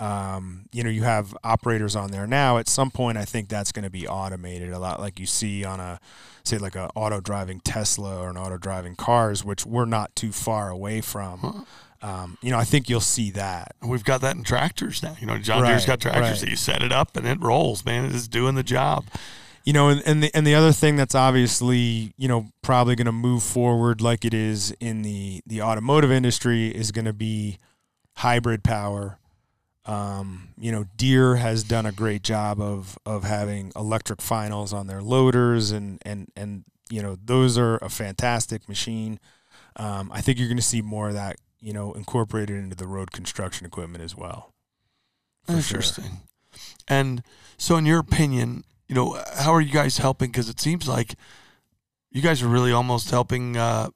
[0.00, 2.58] Um, you know, you have operators on there now.
[2.58, 5.64] At some point, I think that's going to be automated a lot, like you see
[5.64, 6.00] on a
[6.42, 10.32] say like a auto driving Tesla or an auto driving cars, which we're not too
[10.32, 11.64] far away from.
[12.02, 13.76] Um, you know, I think you'll see that.
[13.82, 15.16] We've got that in tractors now.
[15.20, 16.40] You know, John Deere's got tractors right.
[16.40, 18.04] that you set it up and it rolls, man.
[18.04, 19.06] It is doing the job.
[19.64, 23.06] You know, and, and the and the other thing that's obviously you know probably going
[23.06, 27.58] to move forward like it is in the the automotive industry is going to be
[28.16, 29.18] hybrid power.
[29.86, 34.86] Um, you know, Deere has done a great job of of having electric finals on
[34.86, 39.18] their loaders, and and and you know those are a fantastic machine.
[39.76, 42.86] Um, I think you're going to see more of that, you know, incorporated into the
[42.86, 44.52] road construction equipment as well.
[45.44, 45.78] For sure.
[45.78, 46.20] Interesting.
[46.86, 47.22] And
[47.58, 50.30] so, in your opinion, you know, how are you guys helping?
[50.30, 51.14] Because it seems like
[52.10, 53.90] you guys are really almost helping uh,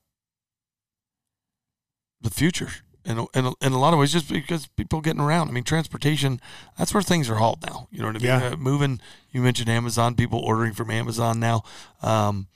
[2.20, 2.70] the future
[3.04, 5.48] in a, in, a, in a lot of ways, just because people getting around.
[5.48, 6.40] I mean, transportation,
[6.76, 7.88] that's where things are hauled now.
[7.90, 8.26] You know what I mean?
[8.26, 8.46] Yeah.
[8.48, 11.62] Uh, moving, you mentioned Amazon, people ordering from Amazon now.
[12.02, 12.48] Um,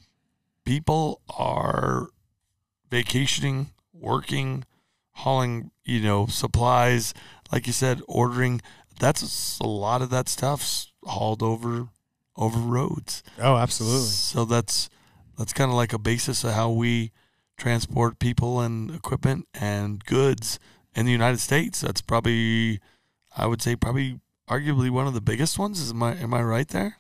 [0.65, 2.09] people are
[2.91, 4.65] vacationing, working,
[5.13, 7.15] hauling, you know, supplies,
[7.51, 8.61] like you said, ordering.
[8.99, 11.89] That's a lot of that stuff's hauled over
[12.37, 13.23] over roads.
[13.41, 14.09] Oh, absolutely.
[14.09, 14.89] So that's
[15.39, 17.13] that's kind of like a basis of how we
[17.57, 20.59] transport people and equipment and goods
[20.95, 21.81] in the United States.
[21.81, 22.81] That's probably,
[23.37, 25.81] I would say, probably arguably one of the biggest ones.
[25.81, 26.97] Is am I am I right there?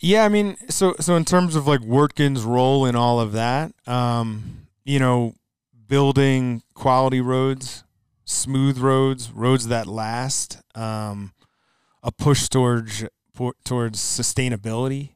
[0.00, 3.72] Yeah, I mean, so so in terms of like Wirtgen's role in all of that,
[3.86, 5.34] um, you know,
[5.88, 7.84] building quality roads,
[8.24, 11.32] smooth roads, roads that last, um,
[12.02, 13.04] a push towards
[13.36, 15.10] por- towards sustainability.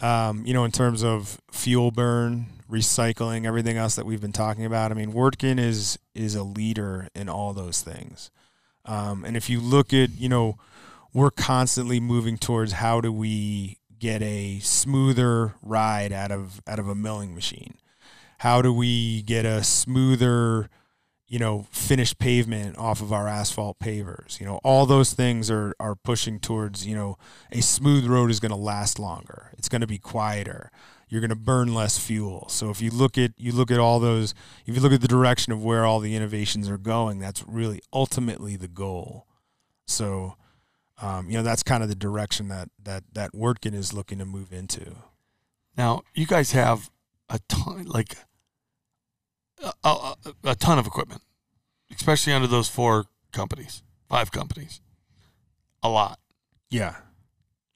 [0.00, 4.64] Um, you know, in terms of fuel burn, recycling, everything else that we've been talking
[4.64, 4.90] about.
[4.90, 8.30] I mean, Wirtgen is is a leader in all those things.
[8.84, 10.58] Um, and if you look at, you know,
[11.12, 16.88] we're constantly moving towards how do we get a smoother ride out of out of
[16.88, 17.74] a milling machine?
[18.38, 20.68] How do we get a smoother,
[21.28, 24.38] you know, finished pavement off of our asphalt pavers?
[24.40, 27.18] You know, all those things are are pushing towards, you know,
[27.50, 29.50] a smooth road is going to last longer.
[29.58, 30.70] It's going to be quieter.
[31.08, 32.48] You're going to burn less fuel.
[32.48, 34.34] So if you look at you look at all those,
[34.66, 37.80] if you look at the direction of where all the innovations are going, that's really
[37.92, 39.26] ultimately the goal.
[39.86, 40.36] So,
[41.00, 44.24] um, you know, that's kind of the direction that that that Wirtgen is looking to
[44.24, 44.96] move into.
[45.76, 46.90] Now you guys have
[47.28, 48.16] a ton, like
[49.62, 51.22] a, a, a ton of equipment,
[51.94, 54.80] especially under those four companies, five companies,
[55.82, 56.18] a lot.
[56.70, 56.96] Yeah,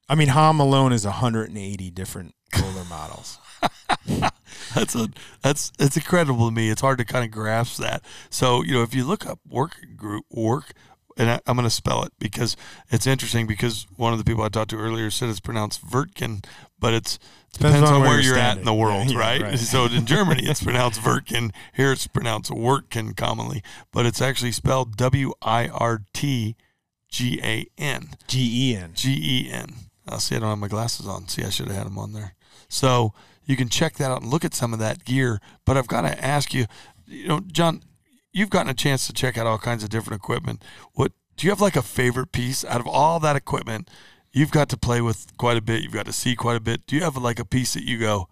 [0.09, 3.39] I mean, Hamm alone is 180 different roller models.
[4.75, 5.09] That's a
[5.41, 6.69] that's it's incredible to me.
[6.69, 8.03] It's hard to kind of grasp that.
[8.29, 10.73] So you know, if you look up work group work,
[11.17, 12.55] and I, I'm going to spell it because
[12.89, 13.47] it's interesting.
[13.47, 16.43] Because one of the people I talked to earlier said it's pronounced Vertkin,
[16.79, 17.19] but it's
[17.53, 19.41] depends, on, where, you're at in the world, Yeah, right?
[19.41, 19.59] right.
[19.59, 21.51] So in Germany it's pronounced Vertkin.
[21.73, 26.55] Here it's pronounced Wortkin commonly, but it's actually spelled W I R T
[27.09, 28.09] G A N.
[28.27, 28.91] G E N.
[28.93, 29.73] G E N.
[30.07, 31.27] I see I don't have my glasses on.
[31.27, 32.35] See, I should have had them on there.
[32.67, 33.13] So
[33.45, 35.39] you can check that out and look at some of that gear.
[35.65, 36.65] But I've got to ask you,
[37.05, 37.83] you know, John,
[38.33, 40.63] you've gotten a chance to check out all kinds of different equipment.
[40.93, 43.89] What do you have like a favorite piece out of all that equipment?
[44.31, 45.81] You've got to play with quite a bit.
[45.81, 46.85] You've got to see quite a bit.
[46.87, 48.29] Do you have like a piece that you go,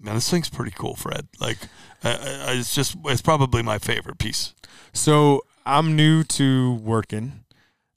[0.00, 1.28] man, this thing's pretty cool, Fred?
[1.40, 1.58] Like,
[2.04, 4.54] uh, uh, it's just, it's probably my favorite piece.
[4.92, 7.44] So I'm new to Wirtgen,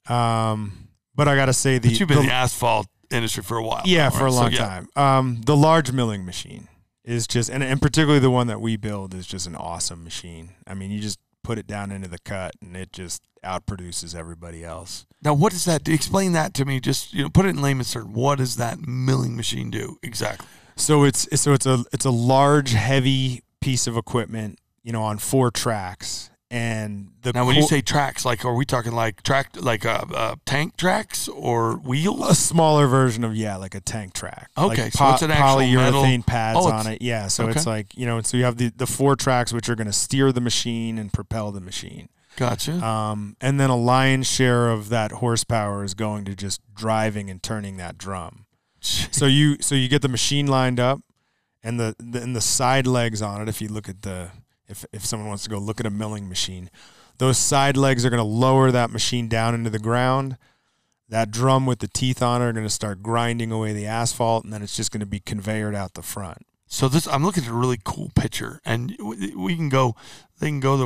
[0.08, 3.56] um, but I got to say the, But you've been the the asphalt industry for
[3.56, 3.82] a while.
[3.84, 4.32] yeah now, for a right?
[4.32, 4.58] So, long yeah.
[4.58, 4.88] time.
[4.96, 6.68] Um, the large milling machine
[7.04, 10.50] is just, and, and particularly the one that we build is just an awesome machine.
[10.66, 14.64] I mean, you just put it down into the cut, and it just outproduces everybody
[14.64, 15.06] else.
[15.22, 15.92] Now, what does that do?
[15.92, 16.80] Explain that to me.
[16.80, 18.06] Just you know, put it in layman's terms.
[18.14, 20.46] What does that milling machine do exactly?
[20.76, 25.18] So it's so it's a it's a large, heavy piece of equipment, you know, on
[25.18, 29.48] four tracks, and the Now, when you say tracks, like, are we talking like track,
[29.58, 34.50] like uh, uh, tank tracks or a smaller version of yeah, like a tank track.
[34.58, 37.00] Okay, like so it's an actual polyurethane metal- pads Oh, on it.
[37.00, 39.74] Yeah, so it's like you know, so you have the the four tracks which are
[39.74, 42.10] going to steer the machine and propel the machine.
[42.36, 42.72] Gotcha.
[42.84, 47.42] Um, and then a lion's share of that horsepower is going to just driving and
[47.42, 48.44] turning that drum.
[48.80, 51.00] So you so you get the machine lined up,
[51.62, 53.48] and the, the and the side legs on it.
[53.48, 54.32] If you look at the
[54.72, 56.70] if if someone wants to go look at a milling machine,
[57.18, 60.36] those side legs are going to lower that machine down into the ground.
[61.08, 64.44] That drum with the teeth on it are going to start grinding away the asphalt,
[64.44, 66.46] and then it's just going to be conveyored out the front.
[66.66, 68.96] So this, I'm looking at a really cool picture, and
[69.36, 69.94] we can go.
[70.40, 70.78] They can go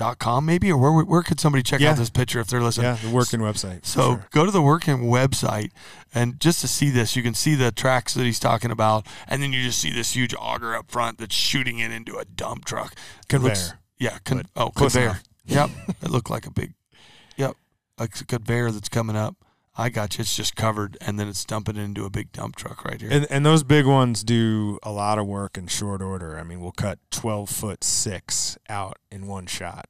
[0.00, 1.90] wirtgengroup.com maybe, or where where could somebody check Yeah.
[1.92, 2.86] out this picture if they're listening?
[2.86, 3.84] Yeah, the Wirtgen website.
[3.84, 4.26] So sure.
[4.32, 5.70] go to the Wirtgen website,
[6.14, 9.42] and just to see this, you can see the tracks that he's talking about, and
[9.42, 12.64] then you just see this huge auger up front that's shooting it into a dump
[12.64, 12.94] truck.
[13.32, 13.78] It looks- Conveyor.
[13.98, 15.04] yeah, con- oh conveyor.
[15.04, 15.22] enough.
[15.46, 15.70] Yep,
[16.02, 16.74] it looked like a big.
[17.36, 17.56] Yep,
[17.98, 19.36] a conveyor that's coming up.
[19.80, 20.22] I got you.
[20.22, 23.10] It's just covered, and then it's dumping it into a big dump truck right here.
[23.10, 26.38] And, and those big ones do a lot of work in short order.
[26.38, 29.86] I mean, we'll cut 12 foot six out in one shot.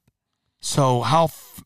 [0.60, 1.24] So how?
[1.24, 1.64] F-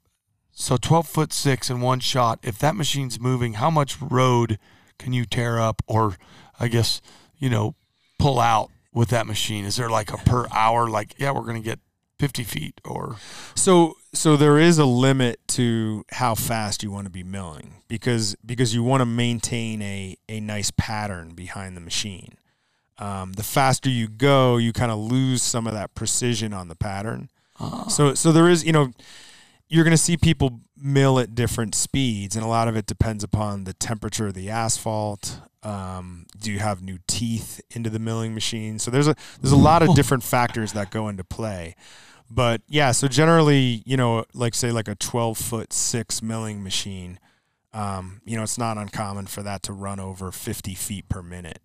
[0.57, 2.39] so twelve foot six in one shot.
[2.43, 4.59] If that machine's moving, how much road
[4.99, 6.17] can you tear up, or
[6.61, 7.03] I guess
[7.37, 7.75] you know,
[8.19, 9.65] pull out with that machine?
[9.65, 10.89] Is there like a per hour?
[10.89, 11.81] Like, yeah, we're gonna get
[12.21, 13.17] fifty feet, or
[13.57, 18.37] So so there is a limit to how fast you want to be milling because
[18.44, 22.35] because you want to maintain a a nice pattern behind the machine.
[22.98, 26.77] Um, the faster you go, you kind of lose some of that precision on the
[26.77, 27.29] pattern.
[27.88, 28.92] So so there is you know
[29.68, 33.24] you're going to see people mill at different speeds, and a lot of it depends
[33.24, 35.40] upon the temperature of the asphalt.
[35.62, 38.79] Um, do you have new teeth into the milling machine?
[38.79, 41.74] So there's a there's a lot of different factors that go into play.
[42.31, 47.19] But yeah, so generally, you know, like say like a 12 foot six milling machine,
[47.73, 51.61] um, you know, it's not uncommon for that to run over 50 feet per minute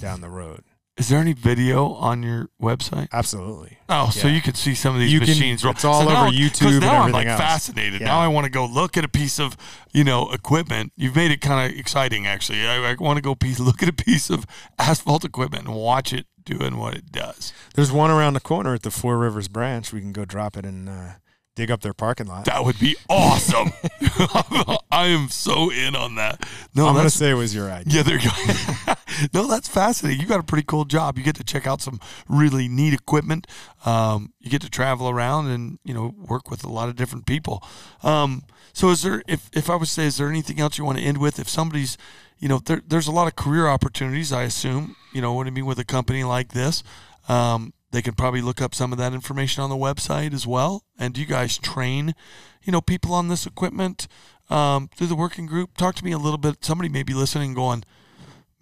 [0.00, 0.62] down the road.
[0.96, 3.08] Is there any video on your website?
[3.12, 3.78] Absolutely.
[3.88, 4.34] Oh, so Yeah.
[4.34, 5.62] you could see some of these You can- machines.
[5.64, 5.72] roll.
[5.72, 7.40] it's all so now, over YouTube and now I'm everything like else.
[7.40, 8.00] fascinated.
[8.00, 8.06] Yeah.
[8.06, 9.56] Now I want to go look at a piece of,
[9.92, 10.92] you know, equipment.
[10.96, 12.66] You've made it kind of exciting, actually.
[12.66, 14.46] I, I want to go piece, look at a piece of
[14.78, 17.52] asphalt equipment and watch it doing what it does.
[17.74, 19.92] There's one around the corner at the Four Rivers branch.
[19.92, 21.08] We can go drop it and uh,
[21.56, 22.44] dig up their parking lot.
[22.44, 23.72] That would be awesome.
[24.90, 26.46] I am so in on that.
[26.74, 27.96] No, I'm to say it was your idea.
[27.96, 28.94] Yeah, there you go.
[29.34, 30.20] no, that's fascinating.
[30.20, 31.18] You got a pretty cool job.
[31.18, 33.46] You get to check out some really neat equipment.
[33.84, 37.26] Um, you get to travel around and you know work with a lot of different
[37.26, 37.64] people.
[38.04, 40.98] Um, so, is there if if I would say, is there anything else you want
[40.98, 41.38] to end with?
[41.40, 41.96] If somebody's,
[42.38, 44.32] you know, there, there's a lot of career opportunities.
[44.32, 46.82] I assume, you know, what I mean with a company like this.
[47.28, 50.84] Um, they can probably look up some of that information on the website as well.
[50.98, 52.14] And do you guys train,
[52.62, 54.06] you know, people on this equipment
[54.50, 55.78] um, through the Wirtgen Group?
[55.78, 56.62] Talk to me a little bit.
[56.62, 57.84] Somebody may be listening, going,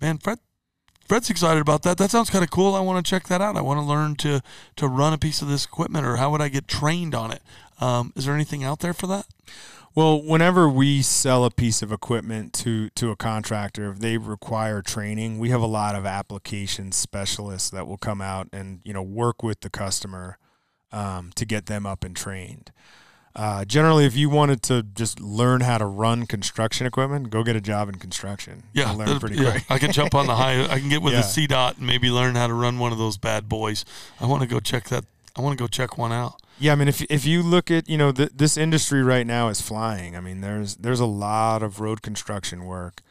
[0.01, 0.39] man, Fred,
[1.09, 1.99] Fred's excited about that.
[1.99, 2.77] That sounds kind of cool.
[2.77, 3.57] I want to check that out.
[3.57, 4.41] I want to learn to
[4.77, 7.43] to run a piece of this equipment, or how would I get trained on it?
[7.81, 9.27] Um, is there anything out there for that?
[9.97, 14.83] Well, whenever we sell a piece of equipment to to a contractor, if they require
[14.83, 19.03] training, we have a lot of application specialists that will come out and you know
[19.03, 20.39] work with the customer
[20.91, 22.73] um, to get them up and trained.
[23.37, 27.57] Uh, generally, if you wanted to just learn how to run construction equipment, go get
[27.57, 28.63] a job in construction.
[28.73, 29.51] Yeah, You'll learn pretty yeah.
[29.53, 29.65] quick.
[29.69, 30.63] I can jump on the high.
[30.65, 31.21] I can get with Yeah.
[31.21, 33.85] the C dot and maybe learn how to run one of those bad boys.
[34.21, 35.05] I want to go check that.
[35.37, 36.41] I want to go check one out.
[36.59, 39.49] Yeah, I mean, if if you look at you know th- this industry right now
[39.49, 40.17] is flying.
[40.17, 43.03] I mean, there's there's a lot of road construction work,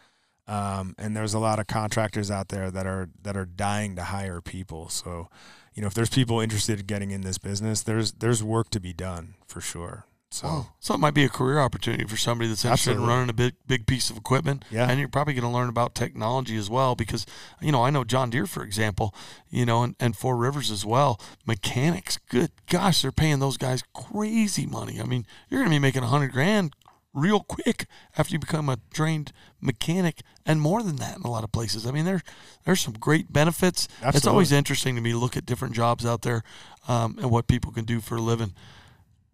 [0.48, 4.04] um, and there's a lot of contractors out there that are that are dying to
[4.04, 4.88] hire people.
[4.90, 5.30] So,
[5.74, 8.80] you know, if there's people interested in getting in this business, there's there's work to
[8.80, 10.06] be done for sure.
[10.34, 13.34] So, So it might be a career opportunity for somebody that's interested in running a
[13.34, 14.66] big big piece of equipment.
[14.72, 14.90] Yeah.
[14.90, 17.28] And you're probably going to learn about technology as well because,
[17.62, 19.14] you know, I know John Deere, for example,
[19.52, 21.22] you know, and, and Four Rivers as well.
[21.46, 25.00] Mechanics, good gosh, they're paying those guys crazy money.
[25.00, 26.74] I mean, you're going to be making a hundred grand
[27.14, 27.86] real quick
[28.18, 31.86] after you become a trained mechanic and more than that in a lot of places.
[31.86, 32.24] I mean, there
[32.66, 33.88] there's some great benefits.
[34.18, 36.44] It's always interesting to me to look at different jobs out there
[36.88, 38.54] um, and what people can do for a living.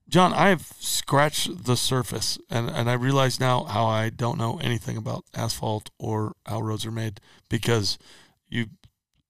[0.09, 4.59] John, I have scratched the surface, and, and I realize now how I don't know
[4.59, 7.97] anything about asphalt or how roads are made because
[8.49, 8.65] you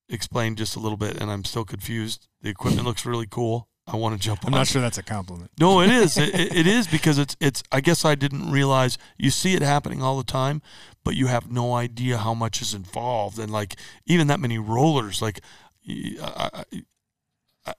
[0.07, 2.27] explained just a little bit, and I'm still confused.
[2.41, 3.67] The equipment looks really cool.
[3.85, 4.59] I want to jump I'm on.
[4.59, 5.49] not sure that's a compliment.
[5.59, 6.15] No, it is.
[6.17, 7.63] It, it- it is because it's it's.
[7.71, 10.61] I guess I didn't realize you see it happening all the time,
[11.03, 13.75] but you have no idea how much is involved, and like
[14.05, 15.21] even that many rollers.
[15.23, 15.41] Like,
[15.89, 16.63] I, I,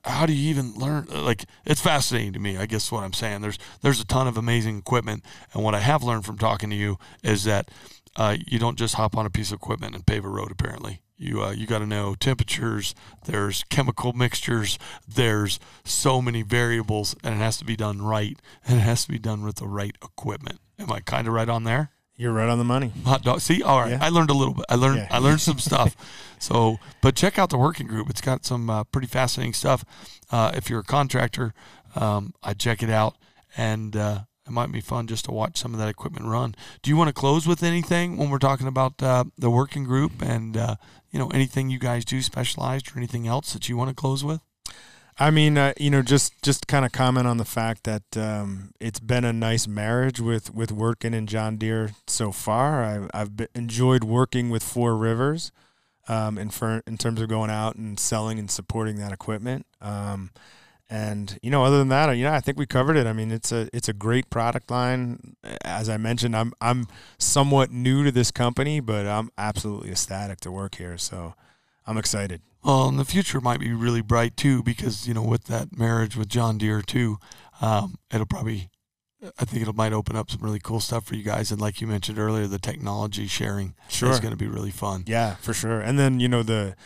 [0.05, 1.07] how do you even learn?
[1.07, 2.57] Like, it's fascinating to me.
[2.57, 3.41] I guess what I'm saying.
[3.41, 6.77] There's there's a ton of amazing equipment, and what I have learned from talking to
[6.77, 7.71] you is that
[8.17, 10.51] uh, you don't just hop on a piece of equipment and pave a road.
[10.51, 12.95] Apparently, you uh, you got to know temperatures.
[13.25, 14.79] There's chemical mixtures.
[15.07, 19.13] There's so many variables, and it has to be done right, and it has to
[19.13, 20.61] be done with the right equipment.
[20.79, 21.91] Am I kind of right on there?
[22.21, 22.93] You're right on the money.
[23.07, 23.41] Hot dog.
[23.41, 23.93] See, all right.
[23.93, 23.99] Yeah.
[24.03, 24.67] I learned a little bit.
[24.69, 24.99] I learned.
[24.99, 25.09] Yeah.
[25.11, 25.97] I learned some stuff.
[26.39, 28.11] So, but check out the Wirtgen Group.
[28.11, 29.87] It's got some uh, pretty fascinating stuff.
[30.31, 31.55] Uh, if you're a contractor,
[31.97, 33.17] um, I'd check it out,
[33.57, 36.55] and uh, it might be fun just to watch some of that equipment run.
[36.83, 40.21] Do you want to close with anything when we're talking about uh, the Wirtgen Group
[40.21, 40.77] and uh,
[41.11, 44.23] you know anything you guys do specialized or anything else that you want to close
[44.23, 44.43] with?
[45.21, 48.73] I mean, uh, you know, just just kind of comment on the fact that um,
[48.81, 52.83] it's been a nice marriage with with Wirtgen in John Deere so far.
[52.83, 55.53] I, I've been, enjoyed working with Four Rivers,
[56.09, 59.67] um, in for, in terms of going out and selling and supporting that equipment.
[59.83, 60.31] Um,
[60.89, 63.07] and you know, other than that, you know, I think we covered it.
[63.07, 65.37] I mean, it's a it's a great product line.
[65.67, 66.87] As I mentioned, I'm I'm
[67.19, 70.97] somewhat new to this company, but I'm absolutely ecstatic to work here.
[70.97, 71.35] So
[71.87, 72.41] I'm excited.
[72.63, 76.17] Well, and the future might be really bright too, because you know, with that marriage
[76.17, 77.19] with John Deere too,
[77.61, 78.69] um, it'll probably,
[79.39, 81.51] I think it might open up some really cool stuff for you guys.
[81.51, 84.11] And like you mentioned earlier, the technology sharing Sure.
[84.11, 85.05] is going to be really fun.
[85.07, 85.81] Yeah, for sure.
[85.81, 86.77] And then you know the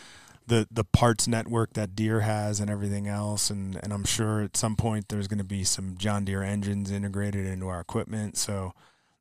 [0.47, 4.55] the the parts network that Deere has and everything else, and and I'm sure at
[4.55, 8.37] some point there's going to be some John Deere engines integrated into our equipment.
[8.37, 8.73] So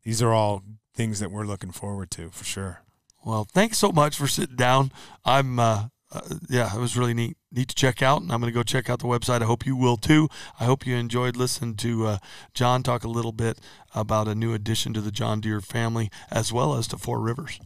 [0.03, 0.63] these are all
[0.95, 2.83] things that we're looking forward to for sure.
[3.25, 4.93] Well, thanks so much for sitting down.
[5.25, 5.85] I'm, uh,
[6.15, 8.63] uh, yeah, it was really neat, neat to check out, and I'm going to go
[8.63, 9.43] check out the website.
[9.43, 10.29] I hope you will too.
[10.61, 12.19] I hope you enjoyed listening to uh,
[12.55, 13.59] John talk a little bit
[13.95, 17.59] about a new addition to the John Deere family, as well as to Four Rivers.